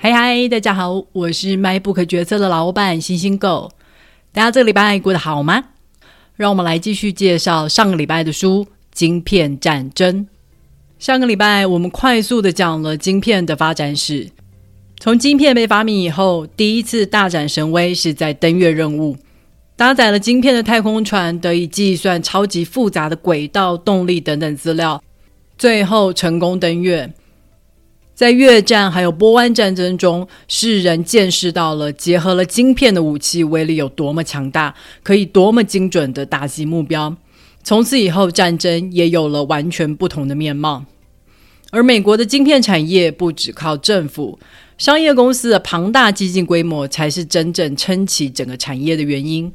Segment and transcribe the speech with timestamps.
[0.00, 3.72] 嗨嗨，大家好，我是卖不可决策的老板星星狗。
[4.32, 5.64] 大家这个礼拜过得好吗？
[6.36, 10.24] 让我们来继续介绍上个礼拜的书《晶片战争》。
[11.00, 14.30] 上个礼拜我们快速的讲了晶片的发展史。
[15.00, 19.16] 从晶片被发明以后，第一次大展神威是在登月任务，
[19.74, 25.02] 搭载了晶片的太空船得以计算超级复杂的轨道、动力等等资料，
[25.58, 27.12] 最后成功登月。
[28.18, 37.14] 在越战还有波湾战争中，世人见识到了结合了晶片的武器威力有多么强大，可以多么精准地打击目标。
[37.62, 40.84] 从此以后，战争也有了完全不同的面貌。
[41.70, 44.40] 而美国的晶片产业不只靠政府，
[44.76, 49.52] 商业公司的庞大基金规模才是真正撑起整个产业的原因。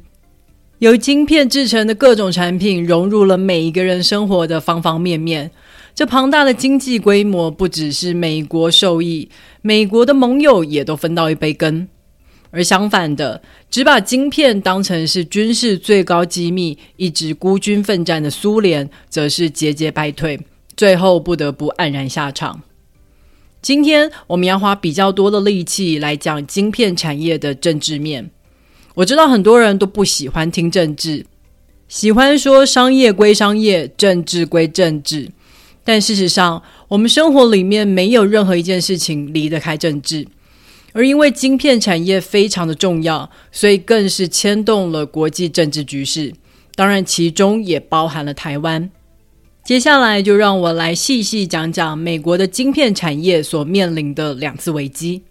[0.78, 5.50] 由晶片制成的各种产品融入了每一个人生活的方方面面。
[5.94, 9.28] 这庞大的经济规模不只是美国受益，
[9.62, 11.86] 美国的盟友也都分到一杯羹。
[12.50, 20.40] 而相反的，只把晶片当成是军事最高机密，一直孤军奋战的苏联，则是节节败退，
[20.76, 22.62] 最后不得不黯然下场。
[23.62, 28.30] 今天我们要花比较多的力气来讲晶片产业的政治面。
[28.96, 31.26] 我知道很多人都不喜欢听政治，
[31.88, 35.30] 喜欢说商业归商业，政治归政治。
[35.84, 40.26] 但事实上，我们生活里面没有任何一件事情离得开政治，
[40.94, 46.32] 而因为晶片产业非常的重要，所以更是牵动了国际政治局势。
[46.74, 48.90] 当然，其中也包含了台湾。
[49.62, 55.22] 接下来，就让我来细细讲讲美国的晶片产业所面临的两次危机。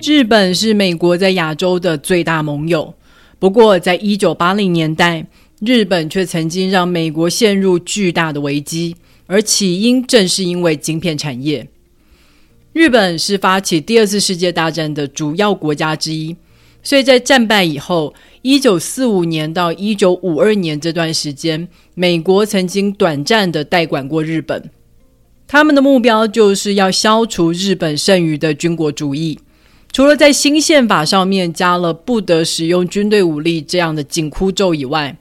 [0.00, 2.94] 日本是美国在亚洲的最大盟友。
[3.38, 5.26] 不过，在一九八零年代，
[5.60, 11.68] 日本却曾经让美国陷入巨大的危机，而起因正是因为晶片产业。
[12.72, 16.36] 日本是发起第二次世界大战的主要国家之一，
[16.82, 18.12] 所以在战败以后，
[18.42, 24.70] 一九四五年到一九五二年这段时间，美国曾经短暂的代管过日本。
[25.46, 29.38] 他们的目标就是要消除日本剩余的军国主义。
[29.90, 35.16] 除了在新宪法上面加了不得使用军队武力这样的紧箍咒以外，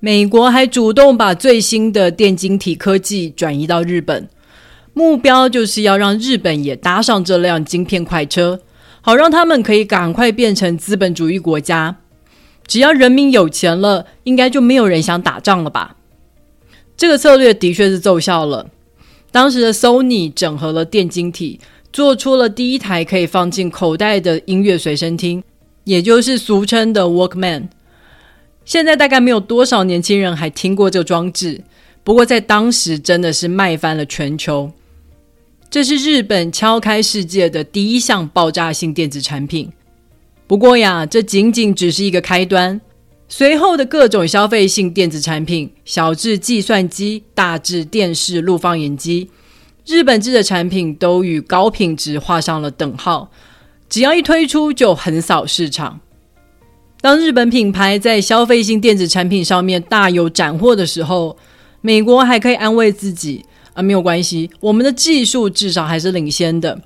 [0.00, 4.28] 美国还主动把最新的电晶体科技转移到日本，
[4.94, 8.60] 目标就是要让日本也搭上这辆晶片快车，
[9.02, 11.98] 好让他们可以赶快变成资本主义国家。
[12.66, 15.96] 只要人民有钱了，应该就没有人想打仗了吧？
[16.96, 18.70] 这个策略的确是奏效了。
[19.30, 21.60] 当时的 Sony 整合了电晶体。
[21.92, 25.42] 做出了第一台可以放进口袋的音乐随身听，
[25.84, 27.68] 也就是俗称的 Walkman。
[28.64, 31.62] 现在大概没有多少年轻人还听过这个装置，
[32.04, 34.70] 不过在当时真的是卖翻了全球。
[35.68, 39.70] 这是日本敲开世界的第一项爆炸性电子产品。
[40.46, 42.80] 不过呀，这仅仅只是一个开端，
[43.28, 49.30] 随后的各种消费性电子产品，小至计算机，大至电视、录放影机。
[49.90, 53.28] 日本制的产品都与高品质画上了等号，
[53.88, 55.98] 只要一推出就横扫市场。
[57.00, 61.36] 当日本品牌在消费性电子产品上面大有斩获的时候，
[61.80, 66.80] 美国还可以安慰自己啊，没有关系，我们的技术至少还是领先的。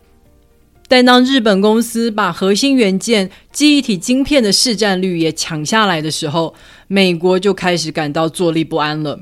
[0.89, 6.55] 但当日本公司把核心元件、记忆体晶片的市占率也抢下来的时候，
[6.89, 9.21] 美国就开始感到坐立不安了。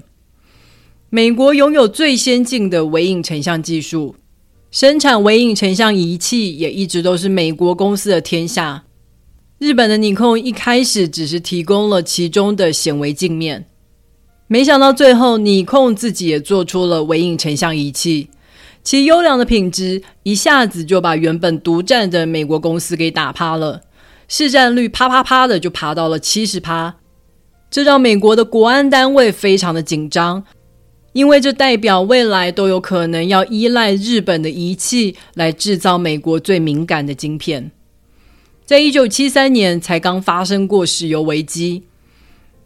[1.14, 4.16] 美国拥有最先进的微影成像技术，
[4.70, 8.84] 生产微影成像仪器也一直都是美国公司的天下。
[9.58, 13.66] 日本的尼控一开始只是提供了其中的显微镜面，
[14.46, 18.30] 没想到最后尼控自己也做出了微影成像仪器，
[18.82, 23.82] 其优良的品质一下子就把原本独占的美国公司给打趴了，
[24.28, 26.94] 市占率啪啪啪的就爬到了七十趴，
[27.70, 30.44] 这让美国的国安单位非常的紧张。
[31.12, 37.70] 因为这代表未来都有可能要依赖日本的仪器来制造美国最敏感的晶片。
[38.64, 41.82] 在一九七三年才刚发生过石油危机，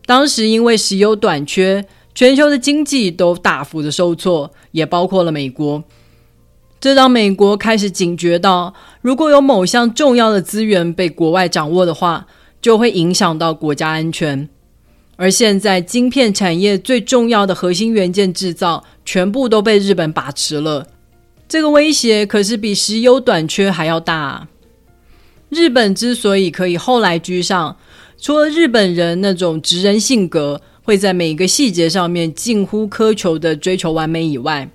[0.05, 1.85] 当时因为石油短缺，
[2.15, 5.83] 全球的经济都大幅的受挫，也包括了美国。
[6.79, 12.29] 这让美国开始警觉到，如果有某项重要的资源被国外掌握的话，
[12.63, 14.49] 就会影响到国家安全。
[15.17, 20.87] 而现在，晶片产业最重要的核心元件制造全部都被日本把持了，
[21.49, 24.49] 这个威胁可是比石油短缺还要大啊。
[25.49, 27.77] 日本之所以可以后来居上，
[28.19, 34.69] 除了日本人那种直人性格，会在每一个细节上面近乎苛求的追求完美以外，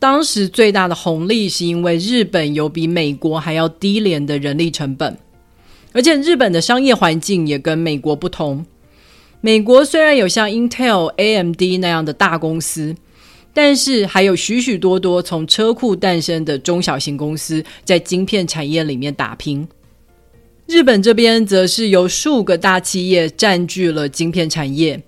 [0.00, 5.16] 当时最大的红利是因为日本有比美国还要低廉的人力成本，
[5.92, 8.66] 而且日本的商业环境也跟美国不同。
[9.44, 12.94] 美国虽然有像 Intel、AMD 那样的大公司，
[13.52, 19.66] 但是还有许许多多从车库诞生的中小型公司在晶片产业里面打拼。
[20.66, 25.02] 日本这边则是由数个大企业占据了晶片产业，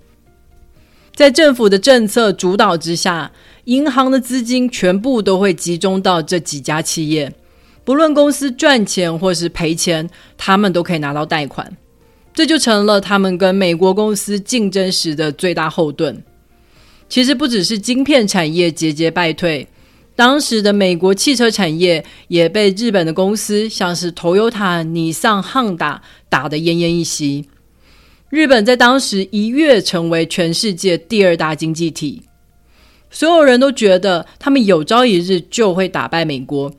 [1.15, 3.31] 在政府的政策主导之下，
[3.63, 7.33] 银行的资金全部都会集中到这几家企业，
[7.85, 11.75] 不论公司赚钱或是赔钱，他们都可以拿到贷款，
[12.35, 16.21] 这就成了他们跟美国公司竞争时的最大后盾。
[17.07, 19.67] 其实不只是晶片产业节节败退。
[20.17, 27.49] 当时的美国汽车产业也被日本的公司，像是 Toyota、尼桑、汉达打得奄奄一息。
[28.29, 32.23] 日本在当时一跃成为全世界第二大经济体，
[33.09, 36.73] 所有人都觉得他们有朝一日就会打败美国，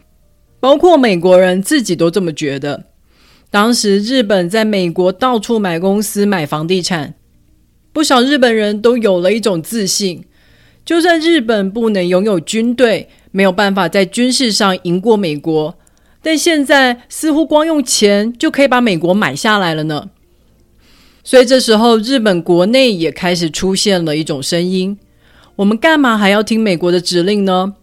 [0.58, 2.84] 包括美国人自己都这么觉得。
[3.50, 7.14] 当时日本在美国到处买公司、买房地产，
[7.92, 10.24] 不少日本人都有了一种自信。
[10.84, 15.76] 就算日本不能拥有军队，没有办法在军事上赢过美国，
[16.22, 20.10] 但现在似乎光用钱就可以把美国买下来了呢。
[21.24, 24.96] 所以这时候，日本国内也开始出现了一种声音：
[25.56, 27.74] 我们干嘛还要听美国的指令呢？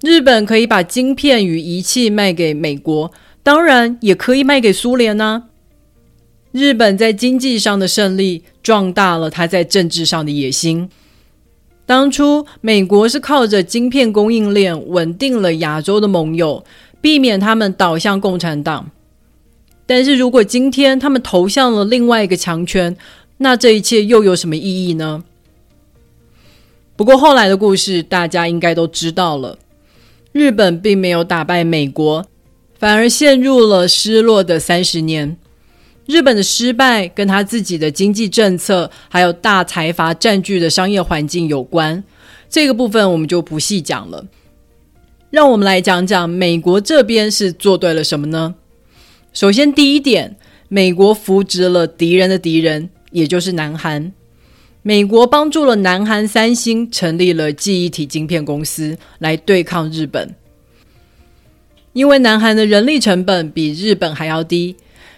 [0.00, 3.12] 日本可以把晶片与仪器卖给美国，
[3.44, 5.44] 当然也可以卖给苏联呢。
[6.50, 10.88] 日本在经济上的胜利，壮大了他在政治上的野心。
[11.84, 16.64] 当初美国是靠着晶片供应链稳定了亚洲的盟友，
[17.00, 18.90] 避免他们倒向共产党。
[19.84, 22.96] 但是如果今天他们投向了另外一个强权，
[23.36, 25.24] 那这一切又有什么意义呢？
[26.96, 29.58] 不过后来的故事大家应该都知道了，
[30.32, 32.24] 日本并没有打败美国，
[32.84, 35.38] 反而陷入了失落的三十年。
[36.04, 42.04] 日本的失败跟他自己的经济政策，还有大财阀占据的商业环境有关。
[42.50, 44.26] 这个部分我们就不细讲了。
[45.30, 48.54] 让我们来讲讲美国这边是做对了什么呢？
[49.32, 50.36] 首先，第一点，
[50.68, 54.12] 美国扶植了敌人的敌人，也就是南韩。
[54.82, 60.34] 美国帮助了南韩三星成立了记忆体晶片公司，来对抗日本。
[61.94, 64.76] 因为南韩的人力成本比日本还要低。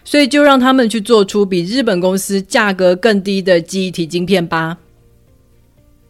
[0.08, 4.78] 所以就让他们去做出比日本公司价格更低的记忆体晶片吧。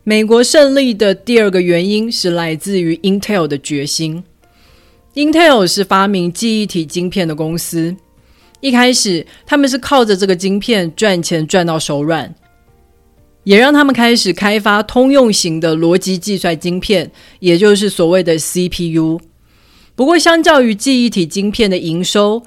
[0.04, 4.22] 美国胜利的第二个原因是来自于 Intel 的决心。
[5.14, 7.96] Intel 是发明记忆体晶片的公司，
[8.60, 12.34] 一开始他们是靠着这个晶片赚钱赚到手软，
[13.44, 17.10] 也让他们开始开发通用型的逻辑计算晶片，
[17.40, 19.18] 也就是所谓的 CPU。
[19.96, 22.42] 不过，相较于记忆体晶片的营收，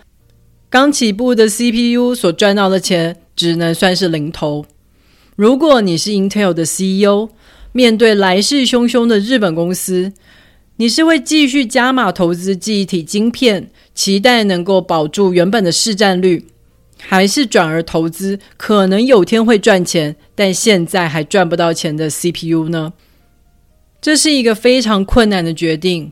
[0.69, 4.67] 刚起步的 CPU 所赚到的钱只能算是零头。
[5.35, 7.29] 如果你是 Intel 的 CEO，
[7.71, 10.13] 面对来势汹汹的日本公司，
[10.75, 16.45] 你是会继续加码投资记忆体晶片，期待能够保住原本的市占率，
[16.99, 22.93] 还是转而投资可能有天会赚钱，但现在还赚不到钱的 CPU 呢？
[23.99, 26.11] 这是一个非常困难的决定。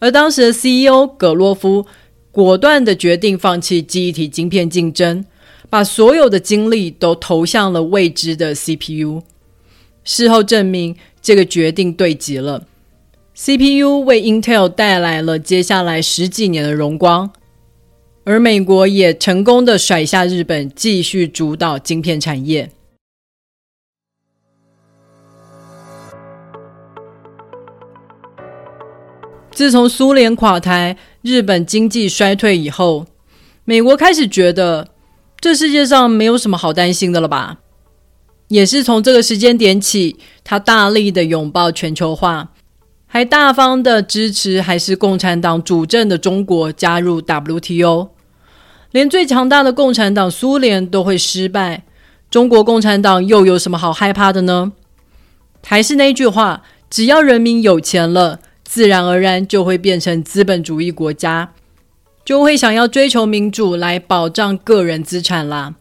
[0.00, 1.86] 而当时的 CEO 葛洛夫。
[2.32, 5.24] 果断的决定放弃记忆体晶片竞争，
[5.68, 9.22] 把所有的精力都投向了未知的 CPU。
[10.04, 12.68] 事后证明，这个决定对极了。
[13.34, 17.32] CPU 为 Intel 带来了接下来十几年的荣光，
[18.22, 22.70] 而美国也成功的甩下日本，继续主导晶片产业。
[29.52, 33.06] 自从苏联垮台，日本经济衰退以后，
[33.64, 34.88] 美国开始觉得
[35.40, 37.58] 这世界上没有什么好担心的了吧？
[38.48, 42.52] 也是从这个时间点起，他大力的拥抱全球化，
[43.06, 48.10] 还大方的支持还是共产党主政的中国加入 WTO。
[48.92, 51.84] 连最强大的共产党苏联都会失败，
[52.30, 54.72] 中国共产党又有什么好害怕的呢？
[55.64, 58.40] 还是那句话，只要人民有钱了。
[58.70, 61.52] 自然而然就会变成资本主义国家，
[62.24, 65.74] 就会想要追求民主来保障个人资产啦。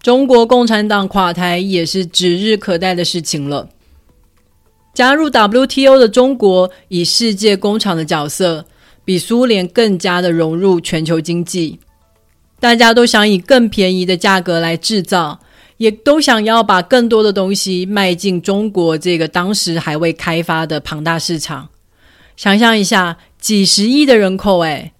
[0.00, 3.68] 中国共产党垮台也是指日可待的事情了。
[4.94, 8.64] 加入 WTO 的中国以世界工厂的角色，
[9.04, 11.78] 比苏联更加的融入全球经济。
[12.58, 15.38] 大家都想以更便宜的价格来制造，
[15.76, 21.68] 也都想要把更多的东西卖进中国这个当时还未开发的庞大市场。
[22.36, 24.92] 想象一下，几十亿的人口，诶，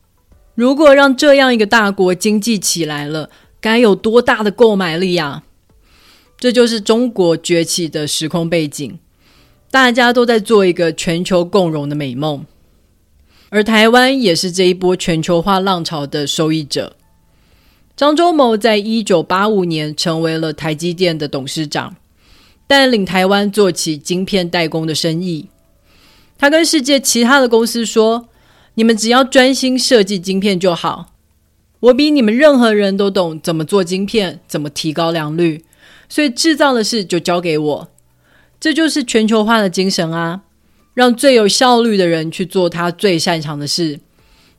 [0.55, 3.29] 如果让这样一个大国经济起来了，
[3.61, 5.43] 该有多大的购买力啊！
[6.39, 8.99] 这就是中国崛起的时空背景，
[9.71, 12.45] 大家都在做一个全球共荣的美梦，
[13.49, 16.97] 而台湾也是这一波全球化浪潮的受益者。
[17.97, 21.97] 张忠谋在一九八五年成为了台积电的董事长，
[22.67, 25.49] 带领台湾做起晶片代工的生意。
[26.37, 28.29] 他跟世界其他的公司说
[28.75, 31.13] ：“你们只要专心设计晶片就好，
[31.81, 35.65] 我比你们任何人都懂怎么做晶片，怎么提高良率，
[36.09, 37.89] 所以制造的事就交给我。
[38.59, 40.43] 这就是全球化的精神啊！
[40.95, 44.01] 让最有效率的人去做他最擅长的事，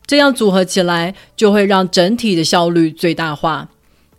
[0.06, 3.70] 这样组合起来就会让整体的效率最大化，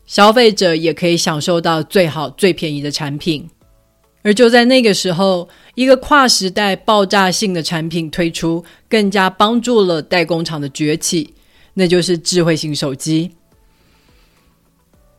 [0.06, 3.48] 消费者也可以享受到最好最便宜的产品。”
[4.26, 11.32] 而就在那个时候，一个跨时代爆炸性的产品推出，更加帮助了代工厂的崛起，
[11.74, 13.30] 那就是智慧型手机。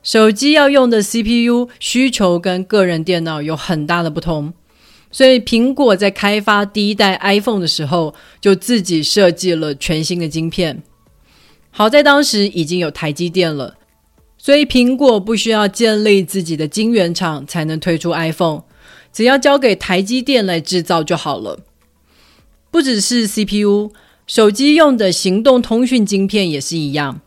[0.04, 4.52] 手机要用的 CPU 需求跟个人电脑有很大的不同，
[5.10, 10.84] 所以苹果在开发第一代 iPhone 的时候，就自己设计了全新的晶片。
[11.72, 13.78] 好在当时已经有台积电了，
[14.38, 18.64] 所以苹果不需要建立自己的晶圆厂才能推出 iPhone。
[19.18, 21.62] 只要交给台积电来制造就好了。
[22.70, 23.92] 不只是 CPU，
[24.28, 27.22] 手机用的行动通讯晶片也是一样。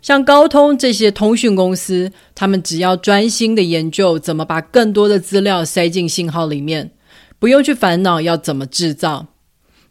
[0.00, 6.92] 像高通这些通讯公司，他们只要专心的研究怎么把更多的资料塞进信号里面，
[7.38, 9.26] 不用去烦恼要怎么制造。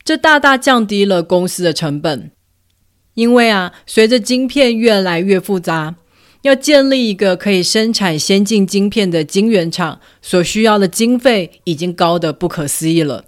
[0.04, 2.32] 这大大降低了公司的成本。
[3.14, 5.98] 因为啊，随着晶片越来越复杂。
[6.46, 13.26] 要建立一个可以生产先进晶片的晶圆厂，所需要的经费已经高得不可思议了。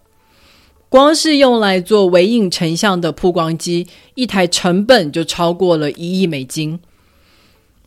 [0.88, 6.80] 光是用来做微影成像的曝光机，一台成本就超过了一亿美金。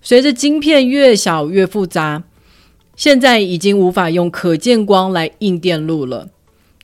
[0.03, 2.25] 随着晶片越小越复杂，
[2.97, 6.31] 现在已经无法用可见光来印电路了。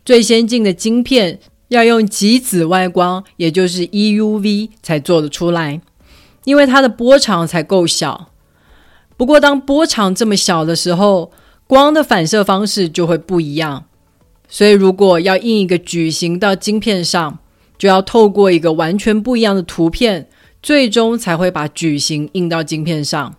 [0.05, 5.81] 最先进的晶片要用极紫外光，也就是 EUV 才做得出来，
[6.45, 8.31] 因为它的波长才够小。
[9.16, 11.32] 不过，当波长这么小的时候，
[11.66, 13.87] 光的反射方式就会不一样。
[14.49, 17.38] 所以，如果要印一个矩形到晶片上，
[17.78, 20.28] 就要透过一个完全不一样的图片，
[20.62, 23.35] 最终才会把矩形印到晶片上。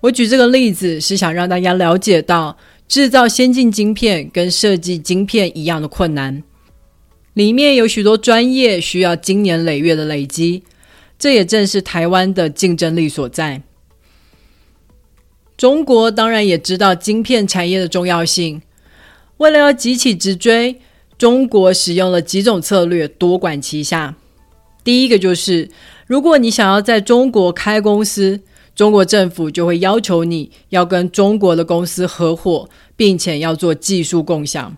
[0.00, 6.42] 我举这个例子是想让大家了解到，制造先进晶片跟设计晶片一样的困难，
[7.32, 10.62] 里面有许多专业需要经年累月的累积，
[11.18, 13.62] 这也正是台湾的竞争力所在。
[15.56, 18.60] 中国当然也知道晶片产业的重要性，
[19.36, 20.80] 为了要急起直追，
[21.16, 24.16] 中国使用了几种策略，多管齐下。
[24.82, 25.70] 第一个就是，
[26.06, 28.40] 如果你想要在中国开公司，
[28.74, 34.76] 中国政府就会要求你要跟中国的公司合伙，并且要做技术共享。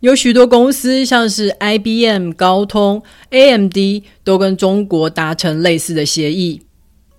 [0.00, 3.76] 有许多公司，像是 IBM、高通、AMD，
[4.24, 6.62] 都跟中国达成类似的协议。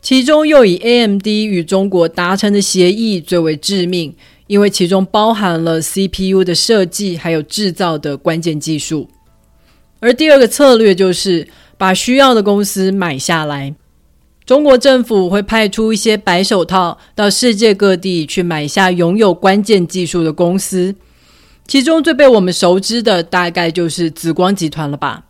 [0.03, 4.13] 其中又以 AMD 与中国达成的协议最为致命，
[4.48, 9.10] 因为其中包含了 CPU 的设计还有制造的关键技术。
[10.01, 13.74] 而第二个策略就是把需要的公司买下来。
[14.45, 20.93] 中国政府会派出一些白手套到世界各地去买下拥有关键技术的公司，
[21.65, 25.24] 其中最被我们熟知的大概就是紫光集团了吧？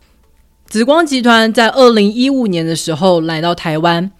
[0.65, 4.11] 紫光集团在二零一五年的时候来到台湾。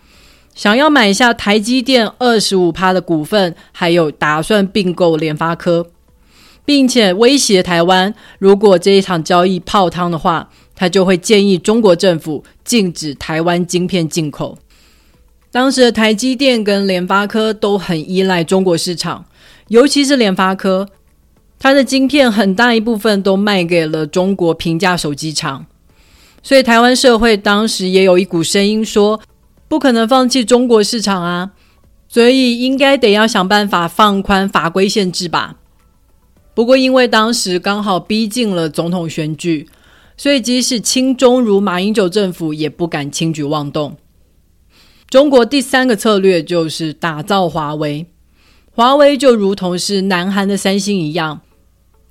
[0.56, 5.88] 想要买下台积电二十五趴的股份，还有打算并购联发科，
[6.64, 14.58] 并且威胁台湾，如果这一场交易泡汤的话，他就会建议中国政府禁止台湾晶片进口。
[15.52, 19.26] 当时的台积电跟联发科都很依赖中国市场，
[19.70, 20.88] 尤其是联发科，
[21.58, 25.66] 它的晶片很大一部分都卖给了中国平价手机厂，
[26.44, 29.20] 所以台湾社会当时也有一股声音说。
[29.74, 31.50] 不可能放弃中国市场啊，
[32.08, 35.56] 所以应该得要想办法放宽法规限制吧。
[36.54, 39.68] 不过因为当时刚好逼近了总统选举，
[40.16, 43.98] 所以即使亲中如马英九政府也不敢轻举妄动。
[45.10, 48.06] 中国第三个策略就是打造华为，
[48.76, 51.42] 华为就如同是南韩的三星一样，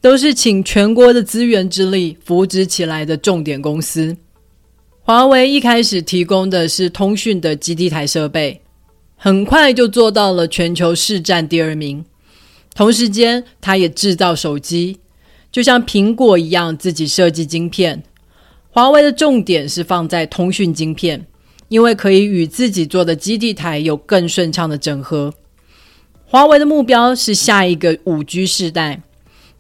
[0.00, 4.16] 都是请全国的资源之力扶植起来的重点公司。
[5.04, 8.60] 华为一开始提供的是通讯的基地台设备，
[9.16, 12.04] 很快就做到了全球市占第二名，
[12.76, 15.00] 同时间，它也制造手机，
[15.50, 18.04] 就像苹果一样自己设计晶片。
[18.70, 21.26] 华为的重点是放在通讯晶片，
[21.66, 25.34] 因为可以与自己做的基地台有更顺畅的整合。
[26.24, 29.02] 华为的目标是下一个五 G 世代，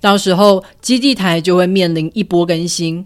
[0.00, 3.04] 到时候基地台就会面临一波更新，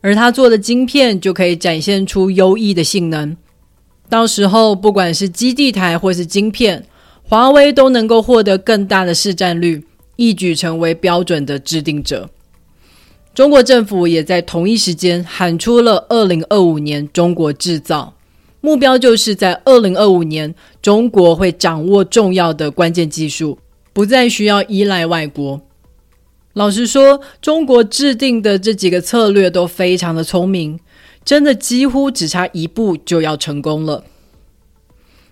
[0.00, 3.36] 而他做的晶片就可以展现出优异的性能。
[4.08, 6.84] 到时候不管是基地台或是晶片，
[7.22, 9.84] 华为都能够获得更大的市占率，
[10.16, 12.28] 一举成为标准的制定者。
[13.32, 18.12] 中国政府也在同一时间喊出了“二零二五年中国制造”，
[18.60, 20.52] 目标就是在二零二五年，
[20.82, 23.56] 中国会掌握重要的关键技术，
[23.92, 25.60] 不再需要依赖外国。
[26.54, 30.80] 老实说，中国制定的这几个策略都非常的聪明，
[31.24, 34.04] 真的几乎只差一步就要成功了。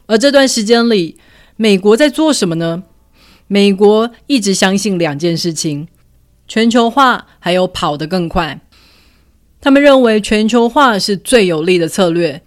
[0.07, 1.17] 而这段时间里，
[1.57, 2.85] 美国在做什么呢？
[3.47, 5.89] 美国一直相信两件事情。
[6.47, 8.63] 全球化还有跑得更快，
[9.61, 12.41] 他们认为全球化是最有利的策略，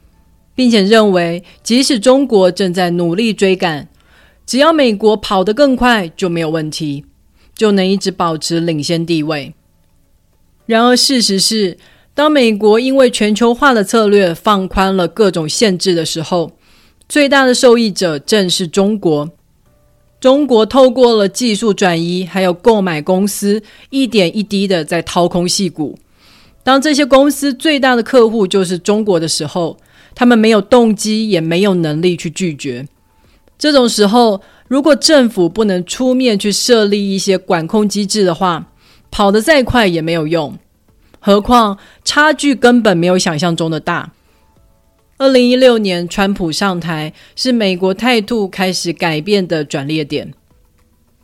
[0.56, 3.90] 并且认为即使中国正在努力追赶，
[4.46, 7.06] 只要美国跑得更快就没有问题，
[7.62, 9.54] 就能一直保持领先地位。
[10.66, 11.78] 然而事实是，
[12.16, 16.54] 当美国因为全球化的策略放宽了各种限制的时候，
[17.08, 19.30] 最大的受益者正是中国。
[20.20, 26.00] 中国透过了技术转移，还有购买公司，一点一滴的在掏空矽谷。
[26.64, 29.78] 当这些公司最大的客户就是中国的时候，
[30.16, 32.88] 他们没有动机，也没有能力去拒绝。
[33.62, 38.72] 这种时候，如果政府不能出面去设立一些管控机制的话，
[39.12, 40.58] 跑得再快也没有用。
[41.20, 44.14] 何况差距根本没有想象中的大。
[45.20, 50.34] 二零一六年，川普上台是美国态度开始改变的转捩点。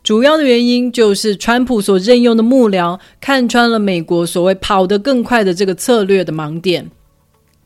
[0.04, 6.88] 主要的原因就是川普所任用的幕僚看穿了美国所谓“跑得更快”的这个策略的盲点。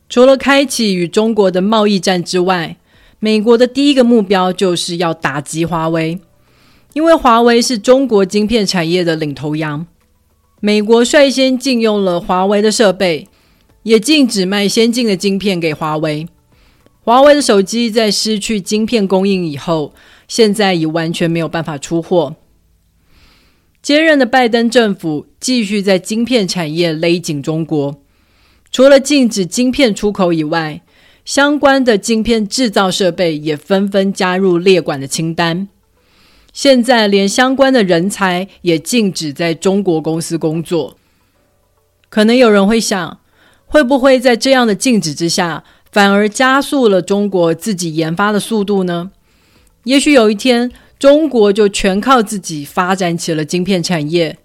[0.08, 2.78] 除了开启与中国的贸易战之外，
[3.24, 6.18] 美国的第一个目标就是要打击华为，
[6.92, 9.86] 因为华为是中国晶片产业的领头羊。
[10.58, 13.28] 美国率先禁用了华为的设备。
[13.84, 16.28] 也禁止卖先进的晶片给华为。
[17.00, 19.92] 华为的手机在失去晶片供应以后，
[20.28, 22.36] 现在已完全没有办法出货。
[23.82, 28.00] 接任的拜登政府继续在晶片产业勒紧中国，
[28.70, 30.80] 除了禁止晶片出口以外，
[31.24, 35.68] 相关的晶片制造设备也纷纷加入列管的清单。
[36.52, 40.96] 现在连相关的人才也禁止在中国公司工作。
[42.10, 43.20] 可能有人会想，
[43.66, 49.12] 会不会在这样的禁止之下，反而加速了中国自己研发的速度呢？
[49.84, 54.36] 也许有一天，中国就全靠自己发展起了晶片产业，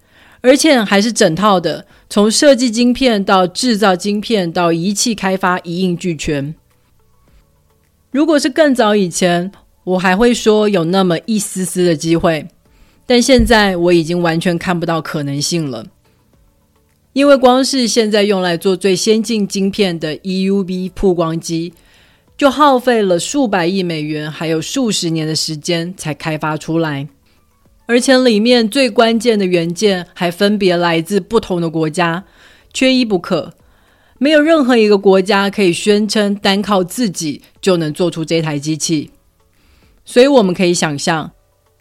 [0.41, 6.55] 而且还是整套的，从设计晶片到制造晶片到仪器开发一应俱全。
[8.11, 9.51] 如果是更早以前，
[9.83, 12.47] 我还会说有那么一丝丝的机会，
[13.05, 15.85] 但现在我已经完全看不到可能性了。
[17.13, 21.73] 因为光是现在用来做最先进晶片的 EUV 曝光机，
[22.37, 27.07] 就耗费了数百亿美元，还有数十年的时间才开发出来，
[27.87, 32.23] 而且里面最关键的元件还分别来自不同的国家，
[32.71, 33.53] 缺一不可。
[34.19, 39.11] 没有任何一个国家可以宣称单靠自己就能做出这台机器，
[40.05, 41.31] 所以我们可以想象，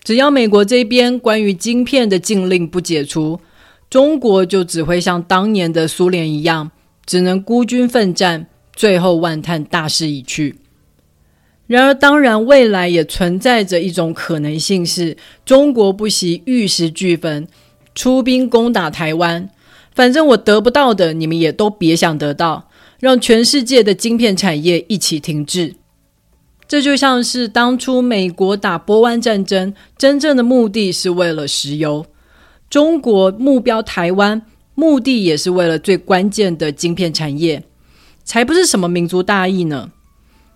[0.04, 3.40] 只要美国这边关于晶片的禁令不解除，
[3.88, 6.70] 中国就只会像当年的苏联一样，
[7.06, 10.56] 只能孤军奋战，最后万叹大势已去。
[11.66, 17.48] 然而，当然未来也存在着一种可能性是，中国不惜玉石俱焚，
[17.94, 19.48] 出兵攻打台湾。
[19.96, 22.68] 反正我得不到的，你们也都别想得到，
[23.00, 25.74] 让全世界的晶片产业一起停滞。
[26.68, 32.04] 这就像是当初美国打波湾战争，真正的目的是为了石油。
[32.68, 34.42] 中国目标台湾，
[34.74, 37.62] 目的也是为了最关键的晶片产业，
[38.22, 39.92] 才不是什么民族大义呢。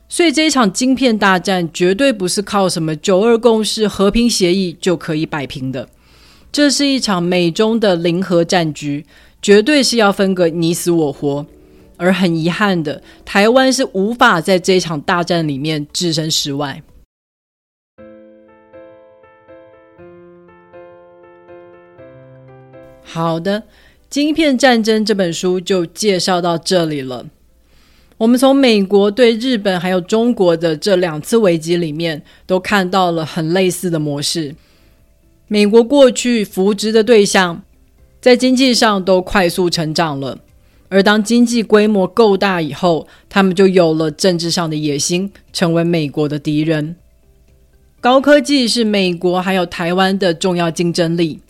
[0.09, 5.88] 所以这一场晶片大战绝对不是靠什么九二共识、和平协议就可以摆平的。
[6.50, 9.07] 这是一场美中的零和战局，
[9.42, 11.46] 绝对是要分个你死我活。
[11.96, 16.83] 而很遗憾的，台湾是无法在这一场大战里面置身事外。
[23.03, 23.61] 好的，
[24.09, 27.26] 《晶片战争》这本书就介绍到这里了。
[28.16, 34.55] 我们从美国对日本还有中国的这两次危机里面，都看到了很类似的模式。
[35.48, 37.62] 美国过去扶植的对象，
[38.20, 40.38] 在经济上都快速成长了，
[40.88, 46.96] 而当经济规模够大以后，他们就有了政治上的野心，成为美国的敌人。
[48.00, 51.40] 高科技是美国还有台湾的重要竞争力。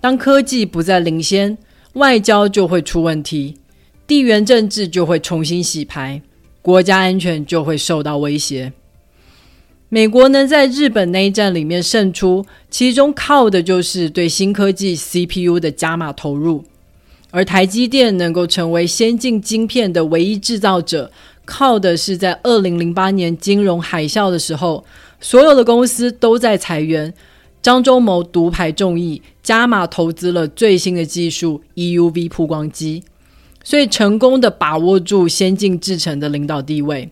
[0.00, 1.58] 当科技不再领先，
[1.94, 3.56] 外交就会出问题，
[4.06, 6.22] 地缘政治就会重新洗牌，
[6.62, 8.72] 国家安全就会受到威胁。
[9.88, 16.64] 美国能在日本内战里面胜出，其中靠的就是对新科技 CPU 的加码投入，
[17.30, 21.12] 而台积电能够成为先进晶片的唯一制造者，
[21.44, 24.84] 靠的是在二零零八年金融海啸的时候。
[25.18, 27.14] 所有的公司都在裁员，
[27.62, 33.02] 张忠谋独排众议，加码投资了最新的技术 EUV 曝光机，
[33.64, 37.08] 所以成功的把握住先进制程的领导地位。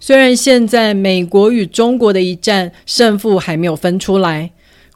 [0.00, 4.50] 虽然现在美国与中国的一战胜负还没有分出来，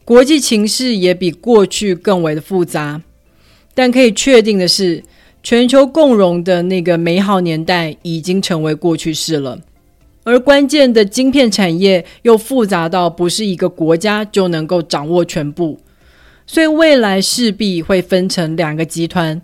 [0.05, 3.03] 国际情势也比过去更为的复杂，
[3.75, 5.03] 但可以确定的是，
[5.43, 9.61] 全球共荣的那个美好年代已经成为过去式了。
[10.25, 15.81] 而关键的晶片产业又复杂到不是一个国家就能够掌握全部，
[16.47, 19.43] 所以未来势必会分成两个集团：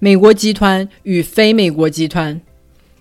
[0.00, 2.40] 美国集团与非美国集团。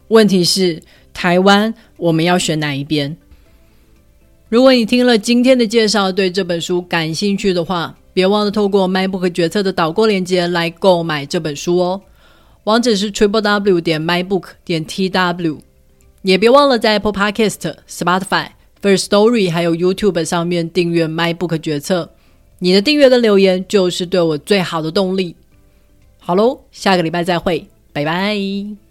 [0.09, 0.79] 问题是，
[1.17, 3.17] 台湾我们要选哪一边？
[4.49, 11.99] 如果你听了今天的介绍，对这本书感兴趣的话，别忘了透过 MINEBOOK 决策的导购链接来购买这本书哦。
[12.65, 15.57] 网址是 triple w 点 minebook 点 tw。
[16.21, 18.49] 也别忘了在 Apple Podcast、Spotify、
[18.79, 22.11] First Story 还有 YouTube 上面订阅 MINEBOOK 决策。
[22.59, 25.35] 你的订阅跟留言就是对我最好的动力。
[26.19, 28.86] 好喽，下个礼拜再会，拜拜。